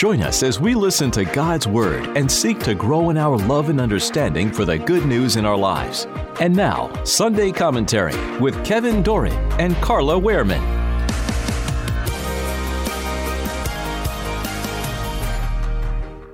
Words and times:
Join 0.00 0.22
us 0.22 0.42
as 0.42 0.58
we 0.58 0.74
listen 0.74 1.10
to 1.10 1.26
God's 1.26 1.68
Word 1.68 2.16
and 2.16 2.32
seek 2.32 2.58
to 2.60 2.74
grow 2.74 3.10
in 3.10 3.18
our 3.18 3.36
love 3.36 3.68
and 3.68 3.78
understanding 3.78 4.50
for 4.50 4.64
the 4.64 4.78
good 4.78 5.04
news 5.04 5.36
in 5.36 5.44
our 5.44 5.58
lives. 5.58 6.06
And 6.40 6.56
now, 6.56 6.90
Sunday 7.04 7.52
Commentary 7.52 8.16
with 8.38 8.64
Kevin 8.64 9.02
Doran 9.02 9.34
and 9.60 9.76
Carla 9.82 10.18
Wehrman. 10.18 10.58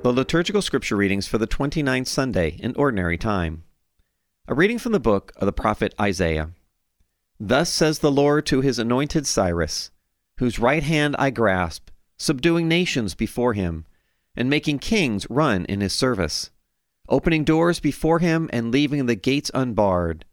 The 0.04 0.12
liturgical 0.12 0.62
scripture 0.62 0.94
readings 0.94 1.26
for 1.26 1.38
the 1.38 1.48
29th 1.48 2.06
Sunday 2.06 2.50
in 2.60 2.72
Ordinary 2.76 3.18
Time. 3.18 3.64
A 4.46 4.54
reading 4.54 4.78
from 4.78 4.92
the 4.92 5.00
book 5.00 5.32
of 5.38 5.46
the 5.46 5.52
prophet 5.52 5.92
Isaiah. 6.00 6.50
Thus 7.40 7.68
says 7.68 7.98
the 7.98 8.12
Lord 8.12 8.46
to 8.46 8.60
his 8.60 8.78
anointed 8.78 9.26
Cyrus, 9.26 9.90
whose 10.38 10.60
right 10.60 10.84
hand 10.84 11.16
I 11.18 11.30
grasp, 11.30 11.90
subduing 12.18 12.68
nations 12.68 13.14
before 13.14 13.54
him, 13.54 13.84
and 14.34 14.50
making 14.50 14.78
kings 14.78 15.26
run 15.30 15.64
in 15.66 15.80
his 15.80 15.92
service, 15.92 16.50
opening 17.08 17.44
doors 17.44 17.80
before 17.80 18.18
him 18.18 18.50
and 18.52 18.70
leaving 18.70 19.06
the 19.06 19.14
gates 19.14 19.50
unbarred. 19.54 20.24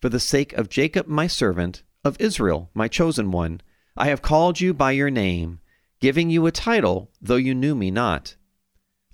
For 0.00 0.08
the 0.08 0.20
sake 0.20 0.52
of 0.54 0.68
Jacob 0.68 1.06
my 1.06 1.26
servant, 1.26 1.82
of 2.04 2.16
Israel 2.20 2.70
my 2.74 2.88
chosen 2.88 3.30
one, 3.30 3.60
I 3.96 4.08
have 4.08 4.22
called 4.22 4.60
you 4.60 4.74
by 4.74 4.92
your 4.92 5.10
name, 5.10 5.60
giving 6.00 6.30
you 6.30 6.46
a 6.46 6.50
title, 6.50 7.10
though 7.20 7.36
you 7.36 7.54
knew 7.54 7.74
me 7.74 7.90
not. 7.90 8.36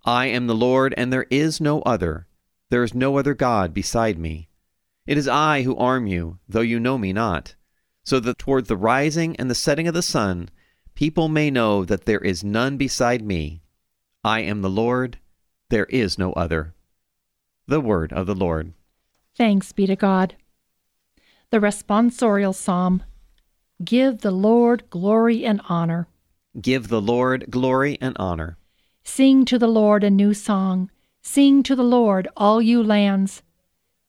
I 0.05 0.27
am 0.27 0.47
the 0.47 0.55
Lord, 0.55 0.95
and 0.97 1.13
there 1.13 1.27
is 1.31 1.61
no 1.61 1.83
other. 1.83 2.27
There 2.71 2.85
is 2.85 2.95
no 2.95 3.19
other 3.19 3.35
God 3.35 3.75
beside 3.75 4.19
me. 4.19 4.49
It 5.07 5.19
is 5.19 5.29
I 5.29 5.63
who 5.63 5.77
arm 5.77 6.07
you, 6.07 6.39
though 6.49 6.61
you 6.61 6.79
know 6.79 6.97
me 6.97 7.13
not, 7.13 7.55
so 8.05 8.21
that 8.21 8.39
toward 8.39 8.67
the 8.67 8.77
rising 8.77 9.37
and 9.37 9.51
the 9.51 9.55
setting 9.55 9.89
of 9.89 9.95
the 9.95 10.03
sun 10.03 10.49
people 10.99 11.29
may 11.29 11.49
know 11.49 11.85
that 11.85 12.07
there 12.07 12.19
is 12.19 12.43
none 12.43 12.77
beside 12.77 13.23
me. 13.23 13.63
I 14.25 14.41
am 14.41 14.63
the 14.63 14.69
Lord, 14.69 15.19
there 15.71 15.85
is 15.85 16.19
no 16.19 16.33
other. 16.33 16.75
The 17.69 17.81
word 17.81 18.13
of 18.13 18.27
the 18.27 18.35
Lord. 18.35 18.73
Thanks 19.37 19.71
be 19.71 19.87
to 19.87 19.95
God. 19.95 20.35
The 21.51 21.61
responsorial 21.61 22.53
psalm 22.53 23.05
Give 23.85 24.19
the 24.19 24.33
Lord 24.33 24.91
glory 24.91 25.45
and 25.45 25.61
honor. 25.69 26.09
Give 26.61 26.89
the 26.89 27.01
Lord 27.01 27.49
glory 27.49 27.97
and 28.01 28.17
honor. 28.19 28.59
Sing 29.05 29.45
to 29.45 29.57
the 29.57 29.69
Lord 29.69 30.03
a 30.03 30.11
new 30.11 30.35
song. 30.35 30.91
Sing 31.23 31.63
to 31.63 31.77
the 31.77 31.85
Lord, 31.85 32.27
all 32.37 32.61
you 32.61 32.83
lands. 32.83 33.45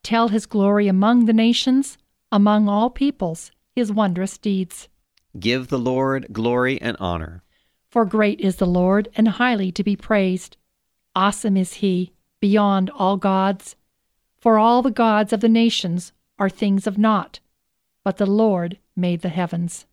Tell 0.02 0.30
his 0.30 0.48
glory 0.48 0.88
among 0.88 1.26
the 1.26 1.34
nations, 1.34 2.00
among 2.32 2.68
all 2.68 2.90
peoples, 2.90 3.52
his 3.76 3.92
wondrous 3.92 4.40
deeds. 4.40 4.90
Give 5.40 5.68
the 5.70 5.80
Lord 5.80 6.28
glory 6.34 6.82
and 6.82 6.98
honor. 7.00 7.44
For 7.90 8.04
great 8.04 8.42
is 8.42 8.58
the 8.58 8.68
Lord, 8.68 9.08
and 9.16 9.28
highly 9.28 9.72
to 9.72 9.84
be 9.84 9.96
praised. 9.96 10.58
Awesome 11.16 11.56
is 11.56 11.76
he, 11.76 12.12
beyond 12.42 12.90
all 12.90 13.16
gods. 13.16 13.76
For 14.38 14.58
all 14.58 14.82
the 14.82 14.92
gods 14.92 15.32
of 15.32 15.40
the 15.40 15.50
nations 15.50 16.12
are 16.38 16.50
things 16.50 16.88
of 16.88 16.98
naught, 16.98 17.40
but 18.04 18.18
the 18.18 18.26
Lord 18.26 18.80
made 18.96 19.22
the 19.22 19.30
heavens. 19.30 19.86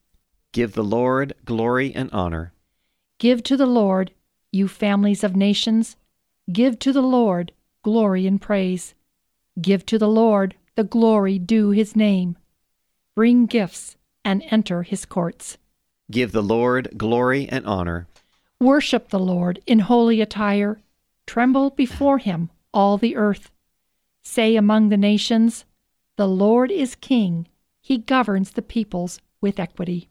Give 0.52 0.72
the 0.72 0.84
Lord 0.84 1.34
glory 1.44 1.94
and 1.94 2.10
honor. 2.12 2.52
Give 3.18 3.42
to 3.44 3.56
the 3.56 3.66
Lord, 3.66 4.12
you 4.52 4.68
families 4.68 5.22
of 5.22 5.36
nations, 5.36 5.96
give 6.52 6.78
to 6.80 6.92
the 6.92 7.02
Lord 7.02 7.52
glory 7.82 8.26
and 8.26 8.40
praise. 8.40 8.94
Give 9.60 9.86
to 9.86 9.98
the 9.98 10.08
Lord 10.08 10.56
the 10.74 10.84
glory 10.84 11.38
due 11.38 11.70
his 11.70 11.94
name. 11.94 12.36
Bring 13.14 13.46
gifts 13.46 13.96
and 14.26 14.42
enter 14.50 14.82
his 14.82 15.04
courts. 15.04 15.56
Give 16.10 16.32
the 16.32 16.42
Lord 16.42 16.88
glory 16.96 17.48
and 17.48 17.64
honor. 17.64 18.08
Worship 18.60 19.10
the 19.10 19.20
Lord 19.20 19.60
in 19.66 19.78
holy 19.78 20.20
attire. 20.20 20.80
Tremble 21.26 21.70
before 21.70 22.18
him, 22.18 22.50
all 22.74 22.98
the 22.98 23.14
earth. 23.14 23.52
Say 24.24 24.56
among 24.56 24.88
the 24.88 24.96
nations, 24.96 25.64
The 26.16 26.26
Lord 26.26 26.72
is 26.72 26.96
king. 26.96 27.46
He 27.80 27.98
governs 27.98 28.50
the 28.50 28.62
peoples 28.62 29.20
with 29.40 29.60
equity. 29.60 30.08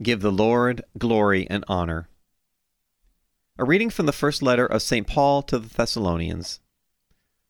Give 0.00 0.20
the 0.20 0.30
Lord 0.30 0.82
glory 0.96 1.48
and 1.50 1.64
honor. 1.66 2.08
A 3.58 3.64
reading 3.64 3.90
from 3.90 4.06
the 4.06 4.12
first 4.12 4.40
letter 4.40 4.66
of 4.66 4.82
St. 4.82 5.04
Paul 5.04 5.42
to 5.42 5.58
the 5.58 5.68
Thessalonians. 5.68 6.60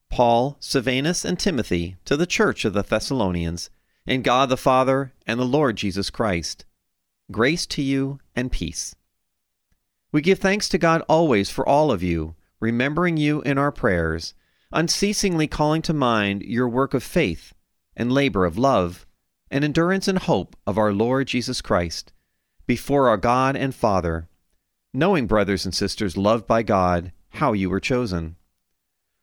Paul, 0.08 0.56
Silvanus, 0.58 1.26
and 1.26 1.38
Timothy 1.38 1.96
to 2.06 2.16
the 2.16 2.26
church 2.26 2.64
of 2.64 2.72
the 2.72 2.82
Thessalonians 2.82 3.68
and 4.08 4.24
God 4.24 4.48
the 4.48 4.56
Father 4.56 5.12
and 5.26 5.38
the 5.38 5.44
Lord 5.44 5.76
Jesus 5.76 6.08
Christ. 6.08 6.64
Grace 7.30 7.66
to 7.66 7.82
you 7.82 8.18
and 8.34 8.50
peace. 8.50 8.96
We 10.12 10.22
give 10.22 10.38
thanks 10.38 10.66
to 10.70 10.78
God 10.78 11.02
always 11.10 11.50
for 11.50 11.68
all 11.68 11.92
of 11.92 12.02
you, 12.02 12.34
remembering 12.58 13.18
you 13.18 13.42
in 13.42 13.58
our 13.58 13.70
prayers, 13.70 14.32
unceasingly 14.72 15.46
calling 15.46 15.82
to 15.82 15.92
mind 15.92 16.42
your 16.42 16.66
work 16.66 16.94
of 16.94 17.02
faith 17.02 17.52
and 17.94 18.10
labor 18.10 18.46
of 18.46 18.56
love 18.56 19.06
and 19.50 19.62
endurance 19.62 20.08
and 20.08 20.18
hope 20.18 20.56
of 20.66 20.78
our 20.78 20.92
Lord 20.92 21.26
Jesus 21.26 21.60
Christ, 21.60 22.12
before 22.66 23.08
our 23.10 23.18
God 23.18 23.56
and 23.56 23.74
Father, 23.74 24.26
knowing, 24.94 25.26
brothers 25.26 25.66
and 25.66 25.74
sisters 25.74 26.16
loved 26.16 26.46
by 26.46 26.62
God, 26.62 27.12
how 27.28 27.52
you 27.52 27.68
were 27.68 27.80
chosen. 27.80 28.36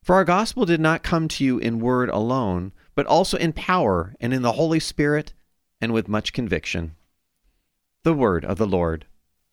For 0.04 0.14
our 0.14 0.26
gospel 0.26 0.66
did 0.66 0.80
not 0.80 1.02
come 1.02 1.28
to 1.30 1.44
you 1.44 1.58
in 1.58 1.80
word 1.80 2.10
alone, 2.10 2.72
but 2.96 3.06
also 3.06 3.38
in 3.38 3.54
power 3.54 4.16
and 4.20 4.34
in 4.34 4.42
the 4.42 4.54
Holy 4.54 4.80
Spirit 4.80 5.34
and 5.82 5.94
with 5.94 6.08
much 6.08 6.34
conviction. 6.34 6.96
The 8.04 8.14
word 8.14 8.46
of 8.46 8.58
the 8.58 8.66
Lord. 8.66 9.06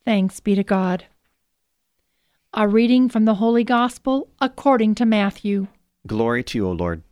Thanks 0.05 0.41
be 0.41 0.55
to 0.55 0.65
God. 0.65 1.05
A 2.55 2.69
reading 2.69 3.09
from 3.09 3.25
the 3.25 3.35
Holy 3.35 3.65
Gospel 3.65 4.29
according 4.41 4.95
to 4.97 5.07
Matthew. 5.07 5.67
Glory 6.07 6.43
to 6.45 6.59
you, 6.59 6.69
O 6.69 6.73
Lord. 6.73 7.03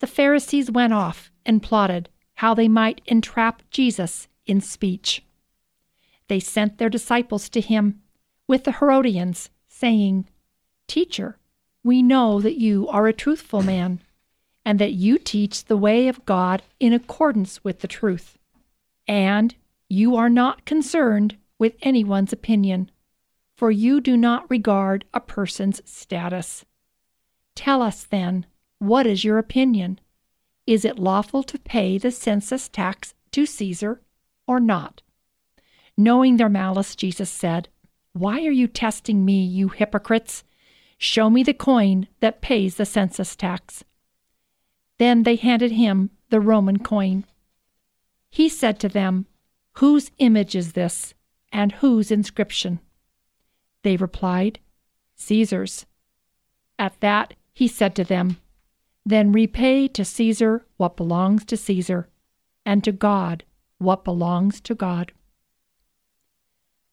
The 0.00 0.06
Pharisees 0.06 0.70
went 0.70 0.92
off 0.92 1.30
and 1.44 1.62
plotted 1.62 2.08
how 2.34 2.54
they 2.54 2.68
might 2.68 3.00
entrap 3.06 3.62
Jesus 3.70 4.28
in 4.46 4.60
speech. 4.60 5.24
They 6.28 6.40
sent 6.40 6.78
their 6.78 6.88
disciples 6.88 7.48
to 7.50 7.60
him 7.60 8.00
with 8.46 8.64
the 8.64 8.72
Herodians, 8.72 9.50
saying, 9.66 10.28
Teacher, 10.86 11.38
we 11.82 12.02
know 12.02 12.40
that 12.40 12.58
you 12.58 12.88
are 12.88 13.06
a 13.06 13.12
truthful 13.12 13.62
man 13.62 14.00
and 14.68 14.78
that 14.78 14.92
you 14.92 15.16
teach 15.16 15.64
the 15.64 15.78
way 15.78 16.08
of 16.08 16.26
God 16.26 16.62
in 16.78 16.92
accordance 16.92 17.64
with 17.64 17.78
the 17.80 17.88
truth. 17.88 18.36
And 19.06 19.54
you 19.88 20.14
are 20.14 20.28
not 20.28 20.66
concerned 20.66 21.38
with 21.58 21.74
anyone's 21.80 22.34
opinion, 22.34 22.90
for 23.56 23.70
you 23.70 23.98
do 23.98 24.14
not 24.14 24.50
regard 24.50 25.06
a 25.14 25.20
person's 25.20 25.80
status. 25.86 26.66
Tell 27.54 27.80
us 27.80 28.04
then, 28.04 28.44
what 28.78 29.06
is 29.06 29.24
your 29.24 29.38
opinion? 29.38 30.00
Is 30.66 30.84
it 30.84 30.98
lawful 30.98 31.42
to 31.44 31.58
pay 31.58 31.96
the 31.96 32.10
census 32.10 32.68
tax 32.68 33.14
to 33.32 33.46
Caesar 33.46 34.02
or 34.46 34.60
not? 34.60 35.00
Knowing 35.96 36.36
their 36.36 36.50
malice, 36.50 36.94
Jesus 36.94 37.30
said, 37.30 37.70
Why 38.12 38.44
are 38.44 38.50
you 38.50 38.66
testing 38.66 39.24
me, 39.24 39.42
you 39.42 39.68
hypocrites? 39.68 40.44
Show 40.98 41.30
me 41.30 41.42
the 41.42 41.54
coin 41.54 42.06
that 42.20 42.42
pays 42.42 42.74
the 42.74 42.84
census 42.84 43.34
tax. 43.34 43.82
Then 44.98 45.22
they 45.22 45.36
handed 45.36 45.72
him 45.72 46.10
the 46.30 46.40
Roman 46.40 46.80
coin. 46.80 47.24
He 48.30 48.48
said 48.48 48.78
to 48.80 48.88
them, 48.88 49.26
Whose 49.74 50.10
image 50.18 50.54
is 50.54 50.72
this, 50.72 51.14
and 51.52 51.72
whose 51.72 52.10
inscription? 52.10 52.80
They 53.82 53.96
replied, 53.96 54.58
Caesar's. 55.16 55.86
At 56.78 57.00
that 57.00 57.34
he 57.52 57.68
said 57.68 57.94
to 57.96 58.04
them, 58.04 58.38
Then 59.06 59.32
repay 59.32 59.88
to 59.88 60.04
Caesar 60.04 60.66
what 60.76 60.96
belongs 60.96 61.44
to 61.46 61.56
Caesar, 61.56 62.08
and 62.66 62.84
to 62.84 62.92
God 62.92 63.44
what 63.78 64.04
belongs 64.04 64.60
to 64.62 64.74
God. 64.74 65.12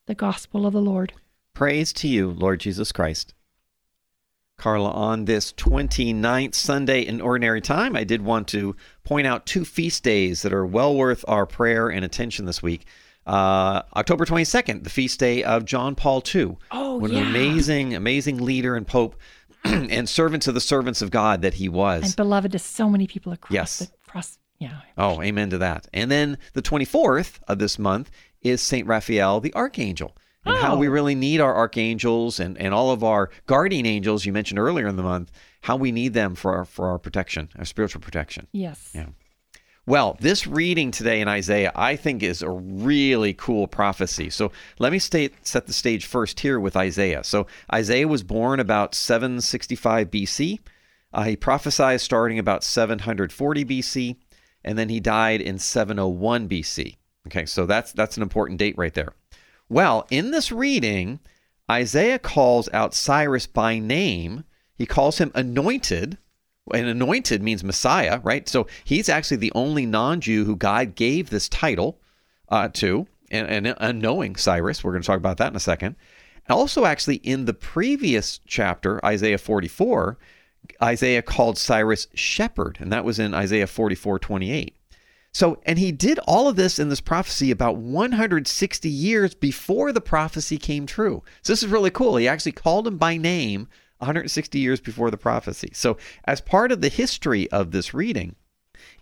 The 0.06 0.16
Gospel 0.16 0.68
of 0.68 0.74
the 0.74 0.82
Lord. 0.82 1.14
Praise 1.54 1.92
to 1.94 2.08
you, 2.08 2.32
Lord 2.32 2.60
Jesus 2.60 2.92
Christ. 2.92 3.34
Carla, 4.58 4.90
on 4.92 5.26
this 5.26 5.52
29th 5.54 6.56
Sunday 6.56 7.02
in 7.02 7.20
Ordinary 7.22 7.62
Time, 7.62 7.96
I 7.96 8.04
did 8.04 8.22
want 8.22 8.48
to 8.50 8.76
point 9.04 9.28
out 9.28 9.46
two 9.46 9.66
feast 9.66 10.04
days 10.04 10.42
that 10.44 10.54
are 10.54 10.66
well 10.66 10.96
worth 10.96 11.26
our 11.28 11.46
prayer 11.46 11.90
and 11.90 12.06
attention 12.06 12.46
this 12.46 12.64
week. 12.64 12.86
Uh, 13.28 13.82
October 13.96 14.26
22nd, 14.26 14.84
the 14.84 14.90
feast 14.90 15.20
day 15.20 15.44
of 15.44 15.66
John 15.66 15.94
Paul 15.96 16.24
II. 16.34 16.58
Oh, 16.72 16.96
what 16.98 17.12
yeah. 17.12 17.20
an 17.20 17.28
amazing, 17.28 17.96
amazing 17.96 18.38
leader 18.44 18.76
and 18.76 18.88
pope 18.88 19.16
and 19.66 20.08
servant 20.08 20.44
to 20.44 20.52
the 20.52 20.62
servants 20.62 21.02
of 21.02 21.12
God 21.12 21.42
that 21.42 21.56
he 21.56 21.68
was. 21.68 22.04
And 22.04 22.16
beloved 22.16 22.52
to 22.54 22.60
so 22.60 22.90
many 22.90 23.08
people 23.08 23.34
across 23.34 23.52
Yes. 23.54 23.78
the 23.80 23.88
across 24.08 24.38
yeah. 24.60 24.80
Oh, 24.98 25.22
amen 25.22 25.50
to 25.50 25.58
that. 25.58 25.88
And 25.94 26.10
then 26.10 26.38
the 26.54 26.62
24th 26.62 27.40
of 27.48 27.60
this 27.60 27.78
month 27.78 28.10
is 28.42 28.62
St. 28.62 28.88
Raphael 28.88 29.42
the 29.42 29.54
Archangel. 29.54 30.16
And 30.46 30.58
how 30.58 30.76
Oh. 30.76 30.78
we 30.78 30.88
really 30.88 31.16
need 31.16 31.42
our 31.42 31.54
archangels 31.56 32.40
and, 32.40 32.58
and 32.58 32.74
all 32.74 32.92
of 32.92 33.04
our 33.04 33.30
guardian 33.48 33.86
angels 33.86 34.26
you 34.26 34.32
mentioned 34.34 34.60
earlier 34.60 34.88
in 34.88 34.96
the 34.96 35.04
month, 35.04 35.32
how 35.62 35.76
we 35.76 35.92
need 35.92 36.14
them 36.14 36.36
for 36.36 36.56
our, 36.56 36.66
for 36.66 36.88
our 36.90 37.00
protection, 37.00 37.50
our 37.58 37.66
spiritual 37.66 38.02
protection. 38.02 38.48
Yes. 38.52 38.92
Yeah. 38.94 39.08
Well, 39.88 40.18
this 40.20 40.48
reading 40.48 40.90
today 40.90 41.22
in 41.22 41.28
Isaiah, 41.28 41.72
I 41.76 41.96
think, 41.96 42.24
is 42.24 42.42
a 42.42 42.50
really 42.50 43.34
cool 43.34 43.68
prophecy. 43.68 44.32
So 44.32 44.52
let 44.80 44.92
me 44.92 44.98
state, 45.00 45.34
set 45.46 45.68
the 45.68 45.74
stage 45.74 46.06
first 46.08 46.40
here 46.40 46.60
with 46.60 46.76
Isaiah. 46.76 47.24
So 47.24 47.46
Isaiah 47.72 48.08
was 48.08 48.24
born 48.24 48.60
about 48.60 48.96
765 48.96 50.10
BC. 50.10 50.60
Uh, 51.14 51.24
he 51.24 51.36
prophesied 51.36 52.02
starting 52.02 52.40
about 52.40 52.64
740 52.64 53.64
BC, 53.66 54.16
and 54.64 54.78
then 54.78 54.90
he 54.90 55.00
died 55.00 55.40
in 55.42 55.60
701 55.60 56.50
BC. 56.50 56.98
Okay, 57.28 57.46
so 57.46 57.66
that's 57.66 57.92
that's 57.92 58.18
an 58.18 58.24
important 58.24 58.60
date 58.60 58.76
right 58.78 58.94
there. 58.94 59.14
Well, 59.70 60.06
in 60.10 60.32
this 60.32 60.52
reading, 60.52 61.20
Isaiah 61.70 62.20
calls 62.20 62.70
out 62.72 62.94
Cyrus 62.94 63.48
by 63.48 63.80
name. 63.80 64.44
He 64.78 64.86
calls 64.86 65.18
him 65.18 65.32
anointed, 65.34 66.18
and 66.74 66.88
anointed 66.88 67.42
means 67.42 67.64
Messiah, 67.64 68.20
right? 68.24 68.48
So 68.48 68.68
he's 68.84 69.10
actually 69.10 69.38
the 69.38 69.52
only 69.56 69.86
non 69.86 70.22
Jew 70.22 70.46
who 70.46 70.56
God 70.56 70.96
gave 70.96 71.30
this 71.30 71.50
title 71.50 72.00
uh, 72.50 72.70
to, 72.74 73.08
and, 73.32 73.48
and 73.68 73.76
unknowing 73.80 74.36
Cyrus. 74.36 74.84
We're 74.84 74.92
going 74.92 75.02
to 75.02 75.08
talk 75.08 75.18
about 75.18 75.38
that 75.38 75.50
in 75.50 75.56
a 75.56 75.60
second. 75.60 75.96
Also, 76.48 76.86
actually, 76.86 77.18
in 77.18 77.46
the 77.46 77.54
previous 77.54 78.40
chapter, 78.46 79.04
Isaiah 79.04 79.40
44, 79.40 80.18
Isaiah 80.82 81.24
called 81.24 81.58
Cyrus 81.58 82.08
shepherd, 82.14 82.78
and 82.80 82.92
that 82.94 83.06
was 83.06 83.18
in 83.18 83.34
Isaiah 83.34 83.68
44 83.68 84.20
28. 84.20 84.75
So, 85.36 85.60
and 85.66 85.78
he 85.78 85.92
did 85.92 86.18
all 86.20 86.48
of 86.48 86.56
this 86.56 86.80
in 86.80 86.88
this 86.88 87.02
prophecy 87.02 87.52
about 87.52 87.76
160 87.76 88.88
years 88.88 89.36
before 89.36 89.92
the 89.92 90.00
prophecy 90.00 90.58
came 90.58 90.86
true. 90.86 91.24
So, 91.42 91.52
this 91.52 91.62
is 91.62 91.68
really 91.68 91.90
cool. 91.90 92.16
He 92.16 92.26
actually 92.26 92.54
called 92.54 92.88
him 92.88 92.98
by 92.98 93.18
name 93.18 93.68
160 93.98 94.58
years 94.58 94.80
before 94.80 95.12
the 95.12 95.18
prophecy. 95.18 95.72
So, 95.74 95.98
as 96.24 96.40
part 96.40 96.72
of 96.72 96.80
the 96.80 96.88
history 96.88 97.52
of 97.52 97.72
this 97.72 97.94
reading, 97.94 98.38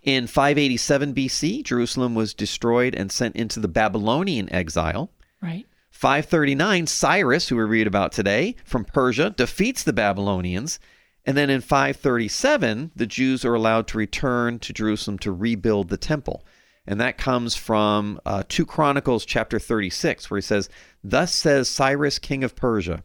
in 0.02 0.26
587 0.26 1.14
BC, 1.14 1.62
Jerusalem 1.62 2.16
was 2.16 2.34
destroyed 2.34 2.96
and 2.96 3.12
sent 3.12 3.36
into 3.36 3.60
the 3.60 3.68
Babylonian 3.68 4.52
exile. 4.52 5.12
Right. 5.40 5.68
539, 5.92 6.88
Cyrus, 6.88 7.48
who 7.48 7.54
we 7.54 7.62
read 7.62 7.86
about 7.86 8.10
today 8.10 8.56
from 8.64 8.84
Persia, 8.84 9.30
defeats 9.30 9.84
the 9.84 9.92
Babylonians. 9.92 10.80
And 11.26 11.36
then 11.36 11.48
in 11.48 11.62
537, 11.62 12.92
the 12.94 13.06
Jews 13.06 13.44
are 13.44 13.54
allowed 13.54 13.86
to 13.88 13.98
return 13.98 14.58
to 14.58 14.72
Jerusalem 14.72 15.18
to 15.20 15.32
rebuild 15.32 15.88
the 15.88 15.96
temple. 15.96 16.44
And 16.86 17.00
that 17.00 17.16
comes 17.16 17.56
from 17.56 18.20
uh, 18.26 18.42
2 18.46 18.66
Chronicles 18.66 19.24
chapter 19.24 19.58
36, 19.58 20.30
where 20.30 20.36
he 20.36 20.42
says, 20.42 20.68
Thus 21.02 21.34
says 21.34 21.68
Cyrus, 21.68 22.18
king 22.18 22.44
of 22.44 22.54
Persia, 22.54 23.04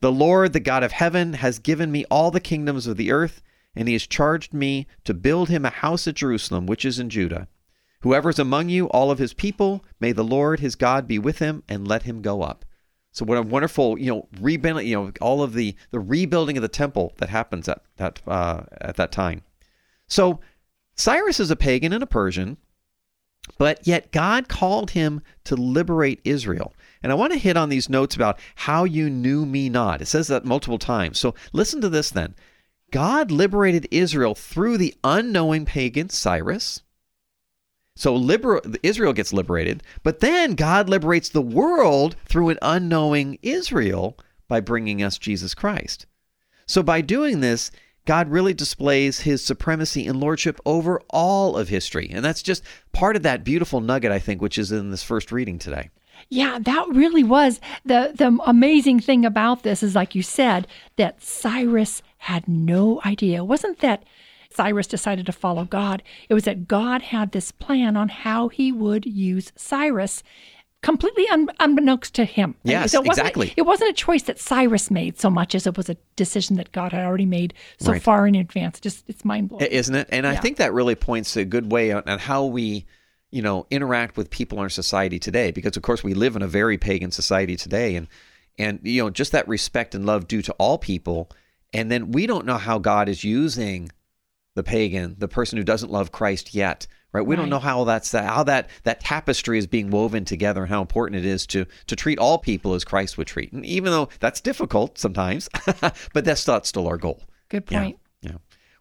The 0.00 0.12
Lord, 0.12 0.52
the 0.52 0.60
God 0.60 0.82
of 0.82 0.92
heaven, 0.92 1.32
has 1.34 1.58
given 1.58 1.90
me 1.90 2.04
all 2.10 2.30
the 2.30 2.40
kingdoms 2.40 2.86
of 2.86 2.98
the 2.98 3.10
earth, 3.10 3.42
and 3.74 3.88
he 3.88 3.94
has 3.94 4.06
charged 4.06 4.52
me 4.52 4.86
to 5.04 5.14
build 5.14 5.48
him 5.48 5.64
a 5.64 5.70
house 5.70 6.06
at 6.06 6.16
Jerusalem, 6.16 6.66
which 6.66 6.84
is 6.84 6.98
in 6.98 7.08
Judah. 7.08 7.48
Whoever 8.00 8.28
is 8.28 8.38
among 8.38 8.68
you, 8.68 8.86
all 8.88 9.10
of 9.10 9.18
his 9.18 9.32
people, 9.32 9.82
may 9.98 10.12
the 10.12 10.22
Lord 10.22 10.60
his 10.60 10.74
God 10.74 11.08
be 11.08 11.18
with 11.18 11.38
him, 11.38 11.62
and 11.70 11.88
let 11.88 12.02
him 12.02 12.20
go 12.20 12.42
up. 12.42 12.65
So 13.16 13.24
what 13.24 13.38
a 13.38 13.42
wonderful, 13.42 13.98
you 13.98 14.12
know, 14.12 14.28
rebuilding, 14.42 14.86
you 14.86 14.94
know, 14.94 15.10
all 15.22 15.42
of 15.42 15.54
the 15.54 15.74
the 15.90 15.98
rebuilding 15.98 16.58
of 16.58 16.62
the 16.62 16.68
temple 16.68 17.14
that 17.16 17.30
happens 17.30 17.66
at 17.66 17.80
that 17.96 18.20
uh, 18.26 18.64
at 18.78 18.96
that 18.96 19.10
time. 19.10 19.40
So 20.06 20.40
Cyrus 20.96 21.40
is 21.40 21.50
a 21.50 21.56
pagan 21.56 21.94
and 21.94 22.02
a 22.02 22.06
Persian, 22.06 22.58
but 23.56 23.86
yet 23.86 24.12
God 24.12 24.50
called 24.50 24.90
him 24.90 25.22
to 25.44 25.56
liberate 25.56 26.20
Israel. 26.24 26.74
And 27.02 27.10
I 27.10 27.14
want 27.14 27.32
to 27.32 27.38
hit 27.38 27.56
on 27.56 27.70
these 27.70 27.88
notes 27.88 28.14
about 28.14 28.38
how 28.54 28.84
you 28.84 29.08
knew 29.08 29.46
me 29.46 29.70
not. 29.70 30.02
It 30.02 30.06
says 30.08 30.26
that 30.26 30.44
multiple 30.44 30.78
times. 30.78 31.18
So 31.18 31.34
listen 31.54 31.80
to 31.80 31.88
this 31.88 32.10
then. 32.10 32.34
God 32.90 33.30
liberated 33.30 33.88
Israel 33.90 34.34
through 34.34 34.76
the 34.76 34.94
unknowing 35.02 35.64
pagan 35.64 36.10
Cyrus. 36.10 36.82
So 37.96 38.14
Israel 38.82 39.12
gets 39.14 39.32
liberated, 39.32 39.82
but 40.02 40.20
then 40.20 40.54
God 40.54 40.88
liberates 40.88 41.30
the 41.30 41.42
world 41.42 42.14
through 42.26 42.50
an 42.50 42.58
unknowing 42.60 43.38
Israel 43.42 44.18
by 44.48 44.60
bringing 44.60 45.02
us 45.02 45.18
Jesus 45.18 45.54
Christ. 45.54 46.06
So 46.66 46.82
by 46.82 47.00
doing 47.00 47.40
this, 47.40 47.70
God 48.04 48.28
really 48.28 48.54
displays 48.54 49.20
his 49.20 49.42
supremacy 49.42 50.06
and 50.06 50.20
lordship 50.20 50.60
over 50.64 51.00
all 51.10 51.56
of 51.56 51.68
history. 51.68 52.08
And 52.12 52.24
that's 52.24 52.42
just 52.42 52.62
part 52.92 53.16
of 53.16 53.22
that 53.22 53.44
beautiful 53.44 53.80
nugget, 53.80 54.12
I 54.12 54.20
think, 54.20 54.40
which 54.40 54.58
is 54.58 54.70
in 54.70 54.90
this 54.90 55.02
first 55.02 55.32
reading 55.32 55.58
today. 55.58 55.90
Yeah, 56.28 56.58
that 56.60 56.86
really 56.90 57.24
was 57.24 57.60
the 57.84 58.12
the 58.14 58.38
amazing 58.46 59.00
thing 59.00 59.24
about 59.24 59.62
this 59.62 59.82
is 59.82 59.94
like 59.94 60.14
you 60.14 60.22
said 60.22 60.66
that 60.96 61.22
Cyrus 61.22 62.02
had 62.18 62.48
no 62.48 63.00
idea. 63.04 63.44
Wasn't 63.44 63.80
that 63.80 64.02
Cyrus 64.56 64.86
decided 64.86 65.26
to 65.26 65.32
follow 65.32 65.64
God. 65.64 66.02
It 66.28 66.34
was 66.34 66.44
that 66.44 66.66
God 66.66 67.02
had 67.02 67.32
this 67.32 67.52
plan 67.52 67.96
on 67.96 68.08
how 68.08 68.48
he 68.48 68.72
would 68.72 69.04
use 69.04 69.52
Cyrus 69.54 70.22
completely 70.82 71.26
un- 71.28 71.48
unbeknownst 71.58 72.14
to 72.14 72.24
him. 72.24 72.54
Yes, 72.62 72.94
it 72.94 72.98
wasn't, 73.04 73.26
exactly. 73.26 73.54
It 73.56 73.62
wasn't 73.62 73.90
a 73.90 73.94
choice 73.94 74.22
that 74.24 74.38
Cyrus 74.38 74.90
made 74.90 75.18
so 75.18 75.28
much 75.30 75.54
as 75.54 75.66
it 75.66 75.76
was 75.76 75.88
a 75.88 75.96
decision 76.14 76.56
that 76.56 76.70
God 76.72 76.92
had 76.92 77.04
already 77.04 77.26
made 77.26 77.54
so 77.78 77.92
Right. 77.92 78.02
far 78.02 78.26
in 78.26 78.34
advance. 78.34 78.80
Just 78.80 79.04
it's 79.08 79.24
mind 79.24 79.48
blowing. 79.48 79.66
Isn't 79.66 79.94
it? 79.94 80.08
And 80.12 80.26
I 80.26 80.36
think 80.36 80.58
that 80.58 80.72
really 80.72 80.94
points 80.94 81.36
a 81.36 81.44
good 81.44 81.72
way 81.72 81.92
on, 81.92 82.02
on 82.06 82.18
how 82.18 82.44
we, 82.44 82.86
you 83.30 83.42
know, 83.42 83.66
interact 83.70 84.16
with 84.16 84.30
people 84.30 84.58
in 84.58 84.62
our 84.62 84.68
society 84.70 85.18
today. 85.18 85.50
Because 85.50 85.76
of 85.76 85.82
course 85.82 86.04
we 86.04 86.14
live 86.14 86.36
in 86.36 86.42
a 86.42 86.48
very 86.48 86.78
pagan 86.78 87.10
society 87.10 87.56
today, 87.56 87.96
and 87.96 88.06
and 88.58 88.78
you 88.84 89.02
know 89.02 89.10
just 89.10 89.32
that 89.32 89.48
respect 89.48 89.94
and 89.94 90.06
love 90.06 90.28
due 90.28 90.42
to 90.42 90.52
all 90.52 90.78
people, 90.78 91.30
and 91.72 91.90
then 91.90 92.12
we 92.12 92.26
don't 92.26 92.46
know 92.46 92.58
how 92.58 92.78
God 92.78 93.08
is 93.08 93.24
using 93.24 93.90
the 94.56 94.64
pagan, 94.64 95.14
the 95.18 95.28
person 95.28 95.56
who 95.58 95.62
doesn't 95.62 95.92
love 95.92 96.10
Christ 96.10 96.54
yet. 96.54 96.88
Right? 97.12 97.24
We 97.24 97.36
don't 97.36 97.48
know 97.48 97.60
how 97.60 97.84
that's 97.84 98.12
how 98.12 98.42
that 98.42 98.68
that 98.82 99.00
tapestry 99.00 99.58
is 99.58 99.66
being 99.66 99.90
woven 99.90 100.24
together 100.24 100.62
and 100.62 100.68
how 100.68 100.82
important 100.82 101.24
it 101.24 101.24
is 101.24 101.46
to 101.48 101.64
to 101.86 101.96
treat 101.96 102.18
all 102.18 102.36
people 102.38 102.74
as 102.74 102.84
Christ 102.84 103.16
would 103.16 103.26
treat. 103.26 103.52
And 103.52 103.64
even 103.64 103.92
though 103.92 104.08
that's 104.18 104.40
difficult 104.40 104.98
sometimes, 104.98 105.48
but 106.12 106.24
that's 106.24 106.46
not 106.46 106.66
still 106.66 106.88
our 106.88 106.98
goal. 106.98 107.22
Good 107.48 107.64
Yeah, 107.70 107.82
point. 107.82 107.98
Yeah. 108.20 108.32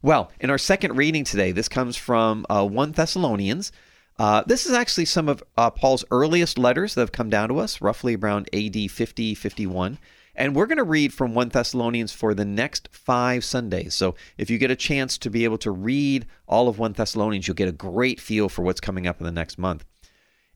Well, 0.01 0.31
in 0.39 0.49
our 0.49 0.57
second 0.57 0.97
reading 0.97 1.23
today, 1.23 1.51
this 1.51 1.69
comes 1.69 1.95
from 1.95 2.45
uh, 2.49 2.65
1 2.67 2.91
Thessalonians. 2.91 3.71
Uh, 4.19 4.43
this 4.45 4.65
is 4.65 4.73
actually 4.73 5.05
some 5.05 5.27
of 5.29 5.43
uh, 5.57 5.69
Paul's 5.69 6.05
earliest 6.11 6.57
letters 6.57 6.93
that 6.95 7.01
have 7.01 7.11
come 7.11 7.29
down 7.29 7.49
to 7.49 7.57
us, 7.59 7.81
roughly 7.81 8.15
around 8.15 8.49
AD 8.53 8.91
50, 8.91 9.33
51. 9.35 9.97
And 10.35 10.55
we're 10.55 10.65
going 10.65 10.77
to 10.77 10.83
read 10.83 11.13
from 11.13 11.33
1 11.33 11.49
Thessalonians 11.49 12.11
for 12.11 12.33
the 12.33 12.45
next 12.45 12.89
five 12.91 13.45
Sundays. 13.45 13.93
So 13.93 14.15
if 14.37 14.49
you 14.49 14.57
get 14.57 14.71
a 14.71 14.75
chance 14.75 15.17
to 15.19 15.29
be 15.29 15.45
able 15.45 15.57
to 15.59 15.71
read 15.71 16.25
all 16.47 16.67
of 16.67 16.77
1 16.77 16.93
Thessalonians, 16.93 17.47
you'll 17.47 17.55
get 17.55 17.69
a 17.69 17.73
great 17.73 18.19
feel 18.19 18.49
for 18.49 18.61
what's 18.61 18.81
coming 18.81 19.07
up 19.07 19.19
in 19.19 19.25
the 19.25 19.31
next 19.31 19.57
month. 19.57 19.85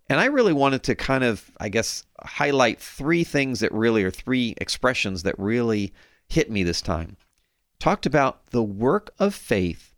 And 0.10 0.20
I 0.20 0.26
really 0.26 0.54
wanted 0.54 0.84
to 0.84 0.96
kind 0.96 1.24
of, 1.24 1.52
I 1.60 1.70
guess, 1.70 2.04
highlight 2.24 2.80
three 2.80 3.24
things 3.24 3.60
that 3.60 3.72
really 3.72 4.04
are 4.04 4.12
three 4.12 4.56
expressions 4.58 5.24
that 5.24 5.38
really 5.38 5.94
hit 6.28 6.50
me 6.50 6.64
this 6.64 6.82
time 6.82 7.16
talked 7.80 8.06
about 8.06 8.46
the 8.48 8.64
work 8.64 9.14
of 9.18 9.34
faith, 9.34 9.96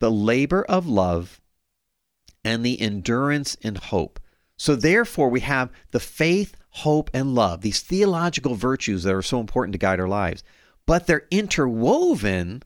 the 0.00 0.10
labor 0.10 0.64
of 0.64 0.86
love, 0.86 1.40
and 2.44 2.64
the 2.64 2.80
endurance 2.80 3.54
in 3.56 3.74
hope. 3.76 4.18
So, 4.56 4.74
therefore, 4.74 5.28
we 5.28 5.40
have 5.40 5.70
the 5.90 6.00
faith, 6.00 6.56
hope, 6.74 7.10
and 7.14 7.34
love, 7.34 7.60
these 7.60 7.80
theological 7.80 8.54
virtues 8.54 9.04
that 9.04 9.14
are 9.14 9.22
so 9.22 9.40
important 9.40 9.72
to 9.72 9.78
guide 9.78 10.00
our 10.00 10.08
lives, 10.08 10.42
but 10.86 11.06
they're 11.06 11.26
interwoven 11.30 12.62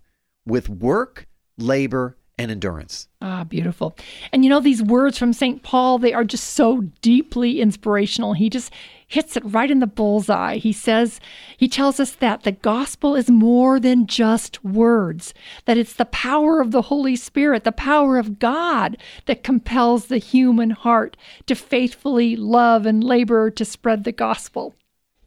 with 0.46 0.68
work, 0.68 1.26
labor, 1.56 2.17
and 2.38 2.50
endurance. 2.50 3.08
Ah, 3.20 3.44
beautiful. 3.44 3.96
And 4.32 4.44
you 4.44 4.50
know, 4.50 4.60
these 4.60 4.82
words 4.82 5.18
from 5.18 5.32
St. 5.32 5.62
Paul, 5.62 5.98
they 5.98 6.12
are 6.12 6.24
just 6.24 6.50
so 6.50 6.82
deeply 7.02 7.60
inspirational. 7.60 8.34
He 8.34 8.48
just 8.48 8.72
hits 9.08 9.36
it 9.36 9.42
right 9.44 9.70
in 9.70 9.80
the 9.80 9.86
bullseye. 9.86 10.58
He 10.58 10.72
says, 10.72 11.18
he 11.56 11.66
tells 11.66 11.98
us 11.98 12.12
that 12.12 12.44
the 12.44 12.52
gospel 12.52 13.16
is 13.16 13.28
more 13.28 13.80
than 13.80 14.06
just 14.06 14.62
words, 14.64 15.34
that 15.64 15.78
it's 15.78 15.94
the 15.94 16.04
power 16.04 16.60
of 16.60 16.70
the 16.70 16.82
Holy 16.82 17.16
Spirit, 17.16 17.64
the 17.64 17.72
power 17.72 18.18
of 18.18 18.38
God 18.38 18.96
that 19.26 19.42
compels 19.42 20.06
the 20.06 20.18
human 20.18 20.70
heart 20.70 21.16
to 21.46 21.54
faithfully 21.54 22.36
love 22.36 22.86
and 22.86 23.02
labor 23.02 23.50
to 23.50 23.64
spread 23.64 24.04
the 24.04 24.12
gospel. 24.12 24.74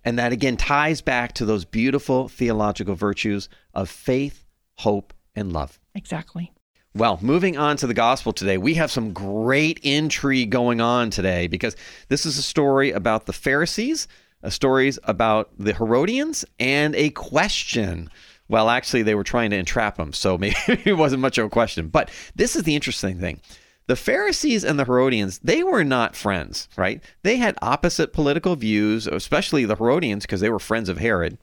And 0.04 0.18
that 0.18 0.32
again 0.32 0.58
ties 0.58 1.02
back 1.02 1.34
to 1.34 1.46
those 1.46 1.66
beautiful 1.66 2.28
theological 2.28 2.96
virtues 2.96 3.50
of 3.74 3.90
faith, 3.90 4.46
hope, 4.78 5.14
and 5.36 5.52
love. 5.52 5.80
Exactly. 5.94 6.52
Well, 6.94 7.20
moving 7.22 7.58
on 7.58 7.78
to 7.78 7.88
the 7.88 7.94
gospel 7.94 8.34
today, 8.34 8.58
we 8.58 8.74
have 8.74 8.92
some 8.92 9.14
great 9.14 9.80
intrigue 9.82 10.50
going 10.50 10.82
on 10.82 11.10
today 11.10 11.48
because 11.48 11.78
this 12.10 12.26
is 12.26 12.38
a 12.38 12.42
story 12.42 12.92
about 12.92 13.28
the 13.28 13.34
Pharisees, 13.34 14.10
a 14.44 14.52
story 14.52 14.92
about 15.06 15.52
the 15.58 15.74
Herodians, 15.74 16.44
and 16.60 16.94
a 16.96 17.12
question. 17.12 18.10
Well, 18.50 18.70
actually, 18.70 19.04
they 19.04 19.16
were 19.16 19.24
trying 19.24 19.52
to 19.52 19.58
entrap 19.58 19.98
him, 19.98 20.12
so 20.12 20.38
maybe 20.38 20.58
it 20.68 20.98
wasn't 20.98 21.22
much 21.22 21.38
of 21.38 21.46
a 21.46 21.50
question. 21.50 21.88
But 21.88 22.12
this 22.36 22.58
is 22.58 22.64
the 22.64 22.76
interesting 22.76 23.20
thing. 23.20 23.40
The 23.88 23.96
Pharisees 23.96 24.66
and 24.66 24.78
the 24.78 24.84
Herodians, 24.84 25.40
they 25.40 25.64
were 25.64 25.86
not 25.86 26.18
friends, 26.18 26.68
right? 26.76 27.02
They 27.24 27.38
had 27.38 27.58
opposite 27.62 28.12
political 28.12 28.58
views, 28.58 29.08
especially 29.08 29.64
the 29.64 29.78
Herodians, 29.78 30.26
because 30.26 30.42
they 30.42 30.50
were 30.50 30.60
friends 30.60 30.90
of 30.90 30.98
Herod. 30.98 31.38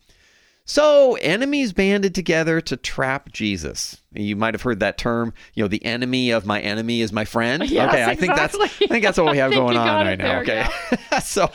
So 0.69 1.15
enemies 1.23 1.73
banded 1.73 2.15
together 2.15 2.61
to 2.61 2.77
trap 2.77 3.33
Jesus. 3.33 4.03
You 4.13 4.37
might 4.37 4.53
have 4.53 4.61
heard 4.61 4.81
that 4.81 4.99
term, 4.99 5.33
you 5.55 5.65
know, 5.65 5.69
the 5.69 5.83
enemy 5.83 6.31
of 6.31 6.45
my 6.45 6.61
enemy 6.61 7.01
is 7.01 7.11
my 7.11 7.25
friend. 7.25 7.63
Yes, 7.71 7.89
okay, 7.89 8.03
I 8.03 8.13
exactly. 8.13 8.27
think 8.27 8.37
that's 8.37 8.55
I 8.83 8.87
think 8.87 9.03
that's 9.05 9.17
what 9.19 9.33
we 9.33 9.39
have 9.39 9.51
going 9.51 9.79
on 9.79 10.05
right 10.05 10.19
now. 10.19 10.43
there, 10.43 10.67
Okay. 10.67 11.21
so 11.25 11.51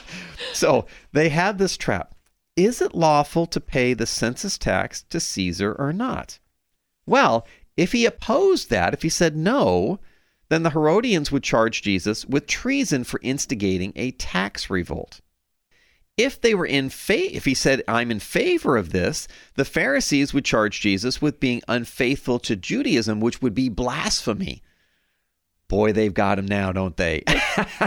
so 0.51 0.87
they 1.11 1.29
had 1.29 1.59
this 1.59 1.77
trap. 1.77 2.15
Is 2.55 2.81
it 2.81 2.95
lawful 2.95 3.45
to 3.47 3.61
pay 3.61 3.93
the 3.93 4.07
census 4.07 4.57
tax 4.57 5.03
to 5.03 5.19
Caesar 5.19 5.75
or 5.77 5.93
not? 5.93 6.39
Well, 7.05 7.45
if 7.77 7.91
he 7.91 8.07
opposed 8.07 8.71
that, 8.71 8.95
if 8.95 9.03
he 9.03 9.09
said 9.09 9.37
no, 9.37 9.99
then 10.49 10.63
the 10.63 10.71
Herodians 10.71 11.31
would 11.31 11.43
charge 11.43 11.83
Jesus 11.83 12.25
with 12.25 12.47
treason 12.47 13.03
for 13.03 13.19
instigating 13.21 13.93
a 13.95 14.09
tax 14.11 14.71
revolt. 14.71 15.21
If 16.17 16.39
they 16.39 16.53
were 16.53 16.65
in 16.65 16.89
fa- 16.89 17.35
if 17.35 17.45
he 17.45 17.53
said 17.55 17.81
I'm 17.87 18.11
in 18.11 18.19
favor 18.19 18.77
of 18.77 18.91
this, 18.91 19.27
the 19.55 19.65
Pharisees 19.65 20.33
would 20.33 20.45
charge 20.45 20.79
Jesus 20.79 21.21
with 21.21 21.39
being 21.39 21.61
unfaithful 21.67 22.37
to 22.39 22.55
Judaism, 22.55 23.19
which 23.19 23.41
would 23.41 23.55
be 23.55 23.69
blasphemy. 23.69 24.61
Boy, 25.67 25.91
they've 25.91 26.13
got 26.13 26.37
him 26.37 26.45
now, 26.45 26.71
don't 26.71 26.97
they? 26.97 27.23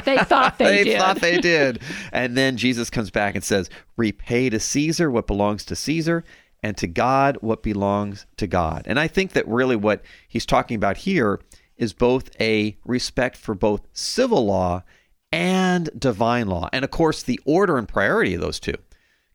They 0.05 0.17
thought 0.19 0.59
they, 0.59 0.83
did. 0.83 0.99
thought 0.99 1.21
they 1.21 1.39
did. 1.39 1.81
And 2.13 2.37
then 2.37 2.57
Jesus 2.57 2.91
comes 2.91 3.11
back 3.11 3.37
and 3.37 3.45
says, 3.45 3.71
Repay 3.97 4.51
to 4.51 4.59
Caesar 4.59 5.09
what 5.11 5.29
belongs 5.29 5.65
to 5.67 5.77
Caesar, 5.77 6.25
and 6.63 6.77
to 6.79 6.89
God 6.89 7.39
what 7.43 7.63
belongs 7.63 8.27
to 8.39 8.49
God. 8.49 8.83
And 8.87 8.99
I 8.99 9.07
think 9.07 9.35
that 9.35 9.47
really 9.47 9.77
what 9.77 10.03
he's 10.27 10.47
talking 10.47 10.75
about 10.75 10.97
here 10.97 11.41
is 11.77 11.93
both 11.93 12.31
a 12.41 12.77
respect 12.85 13.37
for 13.37 13.55
both 13.55 13.87
civil 13.93 14.47
law 14.47 14.83
and 15.37 15.91
divine 15.99 16.47
law. 16.47 16.71
And 16.73 16.83
of 16.83 16.91
course, 16.91 17.23
the 17.23 17.39
order 17.45 17.77
and 17.77 17.87
priority 17.87 18.35
of 18.35 18.41
those 18.41 18.59
two. 18.59 18.75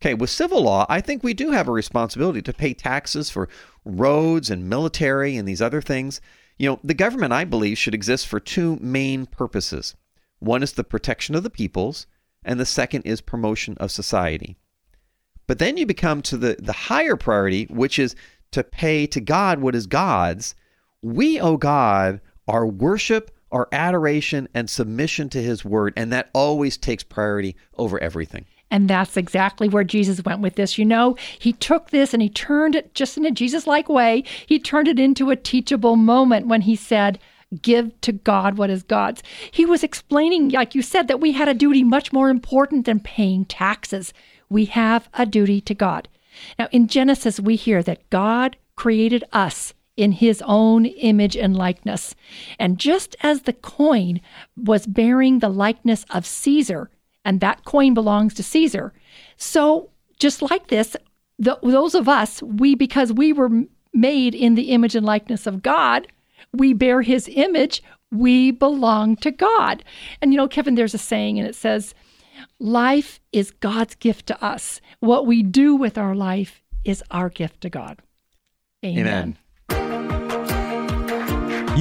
Okay, 0.01 0.15
with 0.15 0.31
civil 0.31 0.63
law, 0.63 0.87
I 0.89 0.99
think 0.99 1.21
we 1.21 1.35
do 1.35 1.51
have 1.51 1.67
a 1.67 1.71
responsibility 1.71 2.41
to 2.41 2.53
pay 2.53 2.73
taxes 2.73 3.29
for 3.29 3.47
roads 3.85 4.49
and 4.49 4.67
military 4.67 5.37
and 5.37 5.47
these 5.47 5.61
other 5.61 5.79
things. 5.79 6.19
You 6.57 6.71
know, 6.71 6.79
the 6.83 6.95
government, 6.95 7.33
I 7.33 7.45
believe, 7.45 7.77
should 7.77 7.93
exist 7.93 8.27
for 8.27 8.39
two 8.39 8.77
main 8.81 9.27
purposes. 9.27 9.95
One 10.39 10.63
is 10.63 10.73
the 10.73 10.83
protection 10.83 11.35
of 11.35 11.43
the 11.43 11.51
peoples, 11.51 12.07
and 12.43 12.59
the 12.59 12.65
second 12.65 13.03
is 13.03 13.21
promotion 13.21 13.77
of 13.79 13.91
society. 13.91 14.57
But 15.45 15.59
then 15.59 15.77
you 15.77 15.85
become 15.85 16.23
to 16.23 16.37
the, 16.37 16.55
the 16.57 16.73
higher 16.73 17.15
priority, 17.15 17.65
which 17.65 17.99
is 17.99 18.15
to 18.53 18.63
pay 18.63 19.05
to 19.05 19.21
God 19.21 19.59
what 19.59 19.75
is 19.75 19.85
God's. 19.85 20.55
We 21.03 21.39
owe 21.39 21.57
God 21.57 22.21
our 22.47 22.65
worship, 22.65 23.29
our 23.51 23.67
adoration, 23.71 24.47
and 24.53 24.69
submission 24.69 25.29
to 25.29 25.41
His 25.41 25.65
word, 25.65 25.93
and 25.95 26.11
that 26.11 26.29
always 26.33 26.77
takes 26.77 27.03
priority 27.03 27.55
over 27.77 28.01
everything. 28.01 28.45
And 28.71 28.89
that's 28.89 29.17
exactly 29.17 29.67
where 29.67 29.83
Jesus 29.83 30.23
went 30.23 30.39
with 30.39 30.55
this. 30.55 30.77
You 30.77 30.85
know, 30.85 31.17
he 31.37 31.51
took 31.51 31.89
this 31.89 32.13
and 32.13 32.23
he 32.23 32.29
turned 32.29 32.73
it 32.73 32.93
just 32.93 33.17
in 33.17 33.25
a 33.25 33.31
Jesus 33.31 33.67
like 33.67 33.89
way. 33.89 34.23
He 34.45 34.59
turned 34.59 34.87
it 34.87 34.97
into 34.97 35.29
a 35.29 35.35
teachable 35.35 35.97
moment 35.97 36.47
when 36.47 36.61
he 36.61 36.77
said, 36.77 37.19
Give 37.61 37.99
to 37.99 38.13
God 38.13 38.57
what 38.57 38.69
is 38.69 38.81
God's. 38.81 39.21
He 39.51 39.65
was 39.65 39.83
explaining, 39.83 40.49
like 40.49 40.73
you 40.73 40.81
said, 40.81 41.09
that 41.09 41.19
we 41.19 41.33
had 41.33 41.49
a 41.49 41.53
duty 41.53 41.83
much 41.83 42.13
more 42.13 42.29
important 42.29 42.85
than 42.85 43.01
paying 43.01 43.43
taxes. 43.43 44.13
We 44.49 44.65
have 44.65 45.09
a 45.13 45.25
duty 45.25 45.59
to 45.61 45.75
God. 45.75 46.07
Now, 46.57 46.69
in 46.71 46.87
Genesis, 46.87 47.41
we 47.41 47.57
hear 47.57 47.83
that 47.83 48.09
God 48.09 48.55
created 48.77 49.25
us 49.33 49.73
in 49.97 50.13
his 50.13 50.41
own 50.45 50.85
image 50.85 51.35
and 51.35 51.55
likeness. 51.55 52.15
And 52.59 52.77
just 52.77 53.15
as 53.21 53.43
the 53.43 53.53
coin 53.53 54.21
was 54.55 54.87
bearing 54.87 55.39
the 55.39 55.49
likeness 55.49 56.05
of 56.09 56.25
Caesar, 56.25 56.89
and 57.23 57.39
that 57.39 57.65
coin 57.65 57.93
belongs 57.93 58.33
to 58.35 58.43
Caesar. 58.43 58.93
So, 59.37 59.89
just 60.19 60.41
like 60.41 60.67
this, 60.67 60.95
the, 61.37 61.57
those 61.61 61.95
of 61.95 62.07
us, 62.07 62.41
we, 62.41 62.75
because 62.75 63.11
we 63.11 63.33
were 63.33 63.49
made 63.93 64.33
in 64.35 64.55
the 64.55 64.71
image 64.71 64.95
and 64.95 65.05
likeness 65.05 65.45
of 65.45 65.61
God, 65.61 66.07
we 66.53 66.73
bear 66.73 67.01
his 67.01 67.27
image, 67.31 67.83
we 68.11 68.51
belong 68.51 69.15
to 69.17 69.31
God. 69.31 69.83
And 70.21 70.31
you 70.31 70.37
know, 70.37 70.47
Kevin, 70.47 70.75
there's 70.75 70.93
a 70.93 70.99
saying, 70.99 71.39
and 71.39 71.47
it 71.47 71.55
says, 71.55 71.93
Life 72.59 73.19
is 73.31 73.51
God's 73.51 73.95
gift 73.95 74.27
to 74.27 74.43
us. 74.43 74.81
What 74.99 75.25
we 75.25 75.43
do 75.43 75.75
with 75.75 75.97
our 75.97 76.15
life 76.15 76.61
is 76.83 77.03
our 77.11 77.29
gift 77.29 77.61
to 77.61 77.69
God. 77.69 78.01
Amen. 78.83 79.07
Amen. 79.07 79.37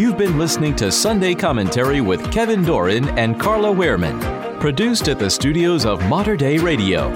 You've 0.01 0.17
been 0.17 0.39
listening 0.39 0.75
to 0.77 0.91
Sunday 0.91 1.35
Commentary 1.35 2.01
with 2.01 2.33
Kevin 2.33 2.65
Doran 2.65 3.07
and 3.19 3.39
Carla 3.39 3.69
Wehrman, 3.69 4.19
produced 4.59 5.09
at 5.09 5.19
the 5.19 5.29
studios 5.29 5.85
of 5.85 6.03
Mater 6.09 6.39
Dei 6.39 6.57
Radio. 6.57 7.11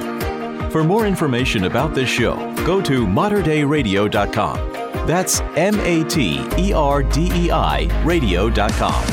For 0.68 0.84
more 0.84 1.06
information 1.06 1.64
about 1.64 1.94
this 1.94 2.10
show, 2.10 2.36
go 2.66 2.82
to 2.82 3.06
materdeiradio.com. 3.06 5.06
That's 5.06 5.40
M 5.56 5.80
A 5.80 6.04
T 6.04 6.46
E 6.58 6.74
R 6.74 7.02
D 7.02 7.30
E 7.32 7.50
I 7.50 8.04
radio.com. 8.04 9.04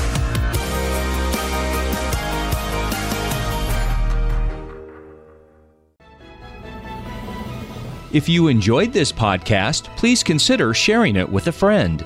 If 8.12 8.28
you 8.28 8.50
enjoyed 8.50 8.92
this 8.92 9.14
podcast, 9.14 9.84
please 9.96 10.24
consider 10.24 10.74
sharing 10.74 11.16
it 11.16 11.30
with 11.30 11.48
a 11.48 11.54
friend. 11.54 12.06